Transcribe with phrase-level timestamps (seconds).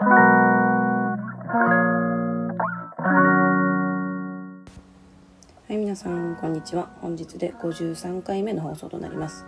[0.00, 0.04] は
[5.70, 6.88] い皆さんこんにちは。
[7.00, 9.44] 本日で53回目の放送となります、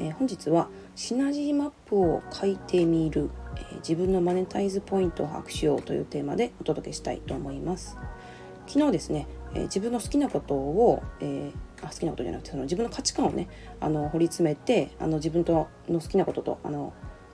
[0.00, 7.96] えー、本日はシナジーマップを書いてみる、えー、自分のマネタイズポイントを把握しようというテーマでお届けしたいと思います。
[8.66, 13.48] 昨日ですね、えー、自分の好きなことを、えあ好きなことじゃなくてその自分の価値観をね
[13.80, 16.92] あの掘り詰めてあの自分との好きなこととあの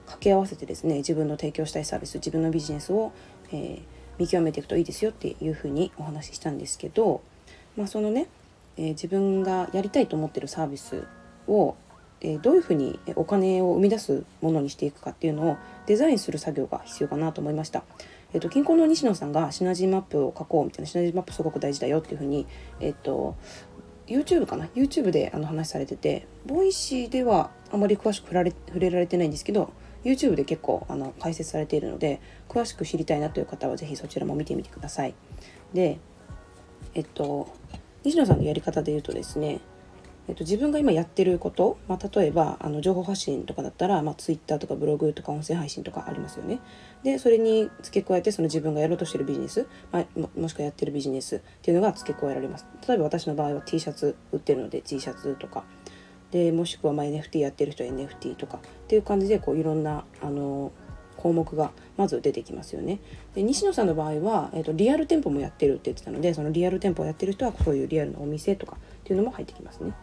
[0.09, 3.11] 掛け合わせてですね自分の提供したいサービス自分のビジネスを、
[3.51, 3.79] え
[4.17, 7.21] 見極めていくといいですよっていうふうにお話ししたんですけど
[7.79, 8.27] まあ、そのね、
[8.75, 11.05] えー、自分がやりたいと思ってるサービス
[11.47, 11.75] を、
[12.19, 17.83] えー、どういうふうにお金を生み出すものにしていくかっていうのをデザインする作業が必要かなと思いました。
[18.33, 22.45] えっと、キンコンの西野さんがシナジーマップを書こうみたいなシナジーマップすごく大事だよっていうふうに、
[22.81, 23.35] えっと、
[24.05, 29.71] YouTube かな？YouTube であの話されててボイシーではあまり詳しく触られ触れられてないんですけど
[30.03, 35.13] YouTube で結構あの解説されているので詳しく知りたいなという方は是非そちらも見てみてください。
[35.73, 35.99] で
[36.93, 37.49] えっと
[38.03, 39.59] 西野さんのやり方で言うとですね、
[40.29, 46.59] えっと、自分が今やってること、まあ、例えばあの情報発信とかだったら、まあ、Twitter とかブログとか音声配信とかありますよね。
[47.03, 50.05] でそれに付け加えてその自分がやろうとしてるビジネス、まあ、
[50.39, 52.65] もしくはやってるビジネスっていうのが付け加えられます。
[52.87, 55.65] 例えば私の場合は T シャツ売ってるので T シャツとか
[56.31, 60.71] でもしくはま NFT やってる人は NFT とかっていう感じでこういろんなあの
[61.17, 62.99] 項目がまず出てきますよね。
[63.35, 69.93] で西野さんの場合は、えーと、リアル店舗もやってるって言ってたのでそのリアル店舗をやってる人はそういうリアルなお店とかっていうのも入ってきますね。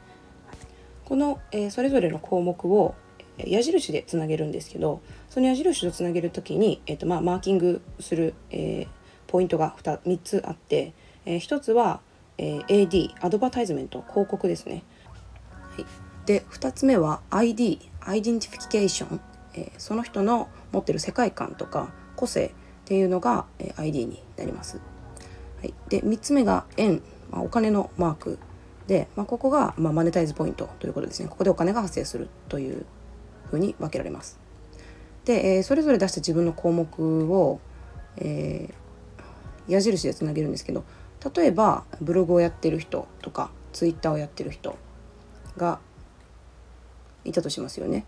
[1.04, 2.94] この、えー、それぞれの項目を
[3.38, 8.88] 矢印でつなげるんですけどその矢印をつなげる時に、えーとまあ、マーキングする、えー、
[9.26, 12.00] ポイントが 2, 3つあって、えー、1つは、
[12.38, 14.82] え、AD アドバタイズメント広告ですね。
[15.76, 15.86] はい、
[16.26, 19.20] で2つ目は ID アイデンティフィケーション
[19.56, 22.50] えその人の持ってる世界観とか個性っ
[22.84, 24.80] ていうのが、え ID になります。
[25.60, 28.38] はい、で3つ目が円、まあ、お金のマーク。
[28.86, 31.28] で、まあ、ここが、まあ、マネタイズポイントということですね。
[31.28, 32.86] ここでお金が発生するという
[33.50, 34.38] ふうに分けられます。
[35.24, 37.60] で、えー、それぞれ出した自分の項目を、
[38.18, 40.84] えー、矢印でつなげるんですけど
[41.34, 44.78] 例えばブログをやってる人とかツイッターをやってる人
[45.56, 45.80] が
[47.28, 48.04] いたとしますよね。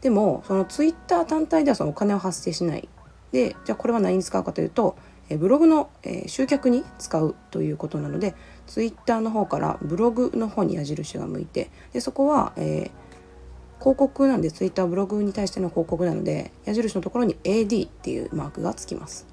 [0.00, 2.88] でもそのツイッター単体ではそのお金は発生しない
[3.32, 4.96] でじゃあこれは何に使うかというと
[5.28, 8.34] えブログの、え集客に使うということなので
[8.66, 19.26] ツイッターの方からブログの方に矢印が向いてでそこは、えー、広告なんでツイッターブログに対しての広告なので矢印のところに AD っていうマークがつきます。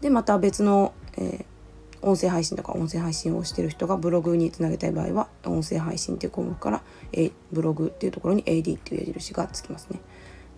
[0.00, 1.46] でまた別の、え
[2.02, 6.82] 音声配信とか音声配信をしてる人がブログにつなげたい場合は音声配信っていう項目から、
[7.12, 10.00] A、ブログっていうところに AD っていう矢印がつきますね。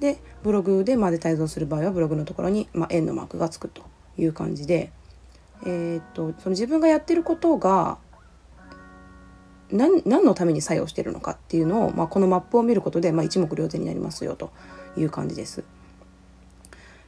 [0.01, 3.83] でブログでマネタイズをする場合はブログのところに、まあ、円のマークがつくと
[4.19, 4.91] いう感じで、
[5.65, 7.99] えー、っとその自分がやってることが
[9.71, 14.51] 何何のために作用してるのかっていうのを、まあ、このマップを見ることで、まあ、一目瞭然になりますよと
[14.97, 15.65] いう感じです。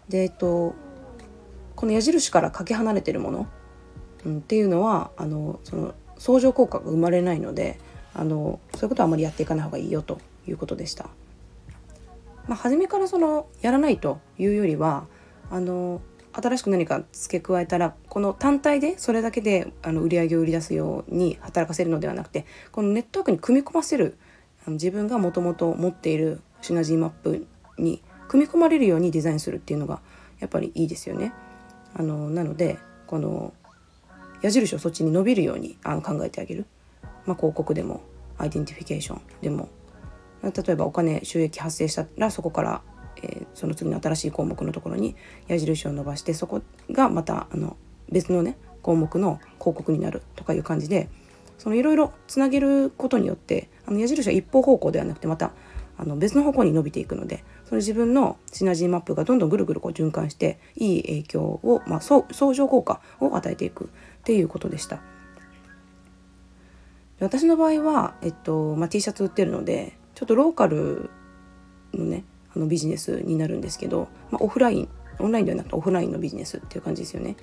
[0.08, 0.74] でえっと
[1.74, 3.47] この矢印からかけ離れてるもの
[4.26, 7.78] うん、っていうのはあのその相乗効果が生まれないので
[8.12, 11.09] あのそういうことはあまりやっていかない方がいいよということでした。
[12.48, 15.06] まあ、初めからそのやらないというよりは
[15.50, 16.00] あの
[16.32, 24.19] 新しく何か付け加えたらこの単体でそれだけであの売り上げを売り出すように働かせるのではなくてこのネットワークに組み込ませる
[24.65, 27.47] あの自分がもともと持っているシナジーマップ
[27.78, 30.00] に組み込まれるようにデザインするっていうのが
[30.38, 31.32] やっぱりいいですよね。
[31.94, 33.54] あのなのでこの
[34.42, 36.66] 矢印をそっちに伸びるようにあの考えてあげる、
[37.24, 38.02] まあ、広告でも
[38.38, 39.69] アイデンティフィケーションでも。
[40.42, 42.82] 例えばお金収益発生したらそこから、
[43.22, 45.16] えー、その次の新しい項目のところに
[45.48, 47.76] 矢印を伸ばしてそこがまたあの
[48.10, 51.08] 別のね項目の広告になるとかいう感じで
[51.66, 55.53] いろいろつなげることによってあの矢印は一方方向ではなくてまた
[55.98, 63.89] あの別の方向に伸びていくのでその自分のシナジーマップがどんどんぐるぐるこう循環していい影響を、まあ、相乗効果を与えていく。
[64.27, 65.01] っていうことでした。
[67.21, 71.11] 私の場合は、えっとまあ、T シャツ売ってるのでちょっとローカル
[71.95, 74.89] のねあのビジネスになるんですけど、まあ、オフライン
[75.21, 77.37] オンラインではなくてオフラインのビジネスっていう感じですよね。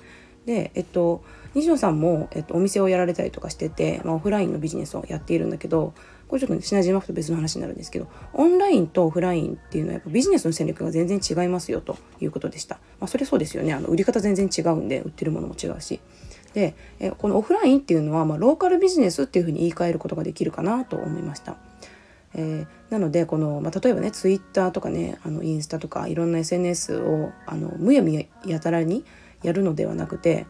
[0.44, 5.94] で、えっと、西野さんも、えっと、お店をやられたりとかしてて、まあ、オフラインのビジネスをやっているんだけど
[6.28, 12.76] これちょっと、ね、シナジーマップと別の話になるんですけどオンラインとオフラインっていうのはやっぱビジネスの戦略が全然違いますよということでした。
[13.00, 16.00] まあ、それそうですよねあの売り方全然違うんで売ってるものも違うし。
[16.54, 21.56] でえこのオフラインっていうのは、まあ、ローカルビジネスっていうふうに言い換えることができるかなと思いました。
[22.34, 29.04] えー、なのでこの、まあ、例えばねツイッターとかねあのインスタとかいろんな SNS をあのむやみやたらに
[29.42, 30.46] やるのではなくて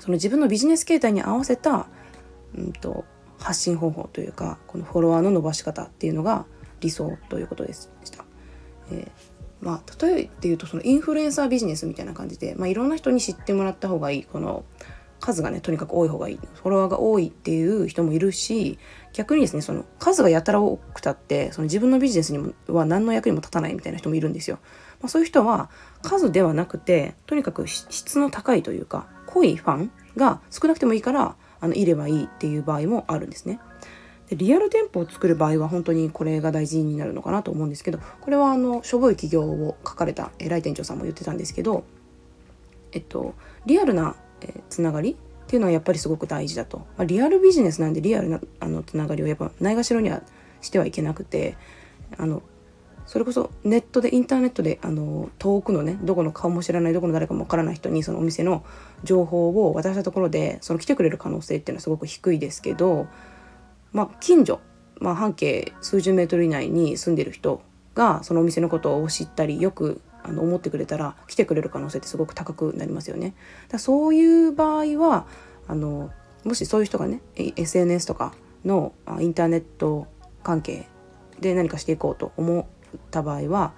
[0.00, 1.86] その自分のビジネス形態に合わせた、
[2.56, 3.04] うんと、
[3.38, 6.44] 発信方法というかこのフォロワーの伸ばし方っていうのが
[6.80, 8.24] 理想ということでした。
[8.90, 14.64] えー、まあ、例えて言うとそのインフルエンサービジネスみたいな感じで、まあ、いろんな人に知ってもらった方がいいこの
[15.22, 18.78] 数がねとにかく多い方がいいフォロワーが多いっていう人もいるし
[19.12, 24.58] 逆にですねその数がやたら多くたってその自分のビジネスにもは何の役にも立たないみたいな人もいるんですよ。
[25.00, 25.70] まあ、そういう人は
[26.02, 33.60] 数ではなくてとにかく質の高いというか濃いファンが少なくてもいいからあのいればいいっていう場合もあるんですね。
[34.28, 41.84] でリアル店舗を作る場合は本当にこれが大事になるのかなと思うんですけどこれはあのしょぼい企業を書かれた偉い店長さんも言ってたんですけど、
[42.92, 43.34] えっと、
[43.66, 45.14] リアルな、えー、つながりっ
[45.46, 50.22] ていうのはやっぱりすごく大事だと、まあ、リアルビジネスなんでリアルなあのつながりをやっぱないがしろには
[50.60, 51.56] してはいけなくて
[52.16, 52.42] あの
[53.06, 58.64] それこそネットでインターネットであの遠くのねどこの顔も知らないどこの誰かもわからない人にそのお店の
[59.04, 63.06] 情報を渡したところでその来てくれる可能性っていうのはすごく低いですけど、
[63.92, 64.60] まあ、近所、
[65.00, 67.60] まあ、半径数十メートル以内に住んでる人
[67.94, 73.34] がそのお店のことを知ったりよくあの思ってくれたら来てくれる可能性ってすごく高くなりますよね。
[73.68, 75.26] だそういう場合は
[75.66, 76.10] あの
[76.44, 78.34] もしそういう人がね SNS とか
[78.64, 80.06] のインターネット
[80.42, 80.86] 関係
[81.40, 82.64] で何かしていこうと思っ
[83.10, 83.72] た場合は、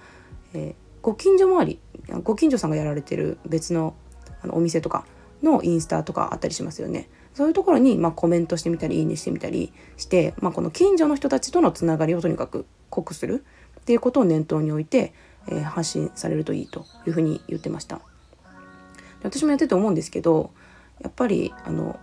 [0.52, 1.80] えー、ご近所周り
[2.22, 3.94] ご近所さんがやられてる別の
[4.42, 5.06] あのお店とか
[5.42, 7.08] のインスタとかあったりしますよね。
[7.32, 13.44] そういうところに、まあ、コメントしてみたりいいねしてみたりして、まあ、この近所の人たちとのつながりをとにかく濃くする
[13.80, 15.12] っていうことを念頭に置いて、
[15.48, 18.00] えー、発信されるといいというふうに言ってました。
[19.22, 20.50] 私もやってて思うんですけど
[21.00, 21.98] やっぱりあの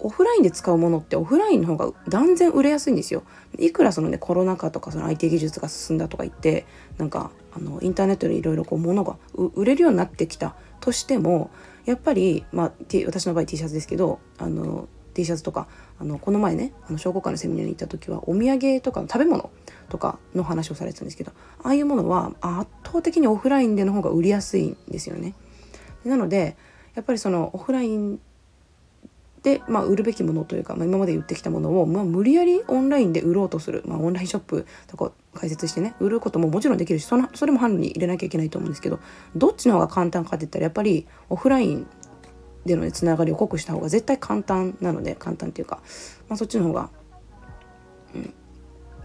[0.00, 3.22] オフラインで使うものってオフラインの方が断然売れやすいんですよ。
[3.58, 6.66] いくらそのねコロナ禍とかその IT 技術が進んだとか言って
[6.98, 9.16] なんかあのインターネットでいろいろこう物が
[9.54, 11.50] 売れるようになってきたとしても
[11.86, 12.72] やっぱり、まあ、
[13.06, 15.68] 私の場合 T シャツですけどあの T シャツとか
[15.98, 19.50] あのこの前ねあの商工会のセミナーに行った時はお土産とか食べ物
[19.88, 21.32] とかの話をされてたんですけど
[21.62, 25.34] ああいうものは圧倒的にオフラインでの方が売りやすいんですよね。
[26.04, 26.56] なので
[26.94, 28.20] やっぱりそのオフライン
[29.44, 39.00] で、まあ、売るべきものというか、まあ、今まで言ってきたものを、まあ、無理やりオンラインで売ろうとする、まあ、オンラインショップとか開設してね売ることももちろんできるしそのそれも販路に入れなきゃいけないと思うんですけど
[39.36, 41.86] どっちの方が簡単かって言ったらやっぱりオフライン
[42.64, 45.80] での、ね、つながりを濃くした方が絶対簡単なので簡単っていうか、
[46.28, 46.90] まあ、そっちの方が、
[48.14, 48.34] うん、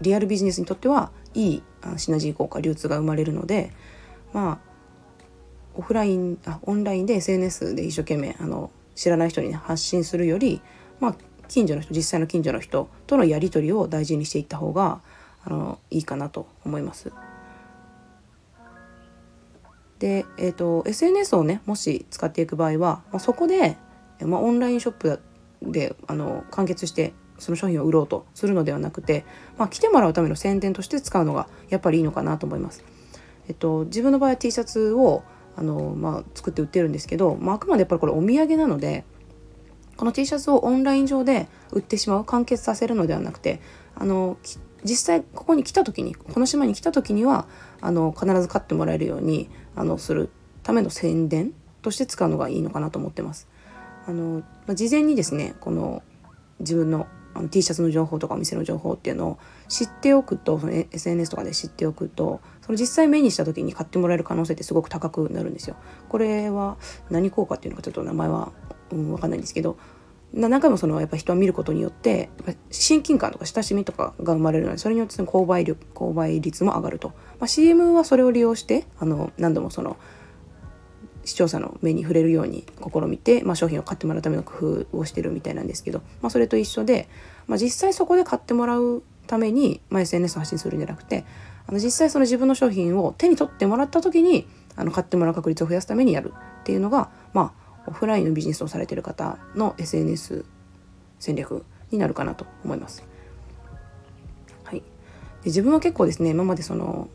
[0.00, 1.62] リアルビジネスにとってはいい
[1.96, 3.72] シナジー効果流通が生まれるので
[4.32, 4.70] まあ
[5.74, 10.60] オフラインあオンラインで SNS で一生懸命あの知らない人に発信するより、
[10.98, 11.14] まあ、
[11.48, 15.00] 近所の人実際の近所の人とのやり取りを大事にしていった方が
[15.44, 17.12] あのいいかなと思います。
[20.00, 23.76] で、えーと、SNS をねもし使っていく場合は、まあ、そこで、
[24.22, 25.20] まあ、オンラインショップ
[25.62, 29.24] であの完結してその商品を売ろうとするのではなくて、
[29.58, 32.82] まあ、来てもらうための宣伝として使うのがやっぱりいいのかなと思います。
[33.48, 35.22] えっと、自分の場合は T シャツを
[35.56, 39.04] あの、まあ、作って売ってるんですけど、まあ、あくまでやっぱりこれお土産なので
[39.96, 43.60] この T シャツをオンライン上で売ってしまう完結させるのではなくて
[43.94, 44.38] あの
[44.84, 47.46] 実際ここに来た時にこの島に来た時には
[47.80, 50.30] あの必ず買ってもらえるようにあのする
[50.62, 53.48] ための宣伝として使うのがいいのかなと思ってます。
[54.06, 54.42] あの、
[54.74, 56.02] 事前にですねこの
[56.58, 59.38] 自分のあの T シャツの情報とかお店の情報っていうのを
[59.68, 65.76] 知っておくとその SNS とかで知っておくとその実際目にした時に買ってもらえる可能性ってすごく高くなるんですよ。
[66.08, 66.76] これは
[67.08, 68.52] 何効果っていうのかちょっと名前は、
[68.90, 69.78] うん、分かんないんですけど
[70.32, 72.28] 何回もそのやっぱ人を見ることによって
[72.70, 77.08] 親近感とか親しみとかが生まれるのでそれによって購買力購買率も上がると、
[77.40, 79.96] まあ、CM はそれを利用してあの何度もその
[81.24, 87.08] 視聴者の目に触れるように試みて、まあ、商品を買ってもらうための工夫をしてるみたいなんですけど、まあ、それと一緒で、
[87.46, 91.24] まあ、実際そこで買ってもらうために、まあ、SNS を発信するんじゃなくて
[91.66, 94.46] あの実際その自分の商品を手に取ってもらった時に
[94.76, 100.44] あの買ってもらう確率を増やすためにやるっていうのが、まあ、オフラインのビジネスをされてる方の SNS
[101.18, 103.04] 戦略になるかなと思います。
[104.64, 104.84] はい、で
[105.46, 107.08] 自分は結構ですね今までその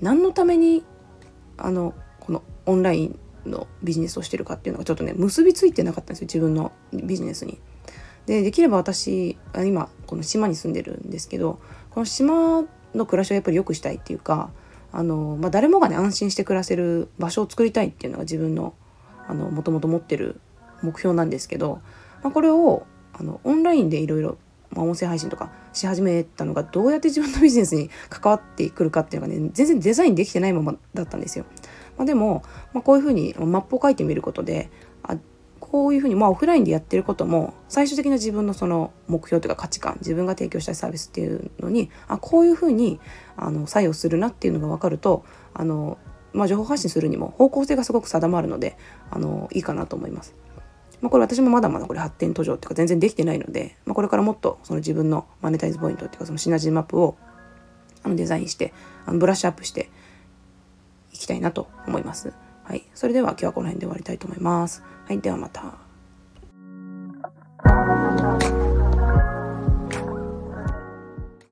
[0.00, 0.84] 何のために
[1.56, 7.58] あのこのオンラインのビジネスをしてるかっていうのがちょっとね結びついてなかったんですよ自分のビジネスに。
[8.26, 14.50] でできれば私今この島に住んでるんですけどこの島の暮らしをやっぱり良くしたいっていうか
[14.92, 18.74] あの、まあ、誰もがね安心して暮らせる場所を作りたいっていうのが自分の
[19.32, 20.40] もともと持ってる
[20.82, 21.80] 目標なんですけど、
[22.22, 24.36] まあ、これをあのオンラインでいろいろ、
[24.76, 31.44] 音声配信とかし始めたのがどうやって自分のビジネスに関わってくるかっていうのがね全然デザインできてないままだったんですよ。
[31.96, 34.68] まあ、でも、まあ、こういうふうにマップを書いてみることで
[35.04, 35.16] あ
[35.60, 42.98] こういうふうに、まあ、オフラインでやってることも最終的な自分のその目標というか価値観自分が提供したいサービスっていうのにあこういうふうに
[43.36, 45.98] あの作用するなっていうのが分かるとあの、
[46.34, 48.76] まあ、情報発信するにも方向性がすごく定まるので
[49.10, 50.34] あのいいかなと思います。
[51.00, 57.16] まあ、これ私もまだまだこれ発展途上っていうか全然できてないので、まあ、これからもっとその自分のマネタイズポイントっていうかそのシナジーマップを
[58.02, 58.72] あのデザインして
[59.06, 59.90] あのブラッシュアップして
[61.12, 62.32] いきたいなと思います。
[62.64, 64.82] はい、それでは今日はこの辺で終わりたいと思います。
[65.06, 65.83] はい、ではまた。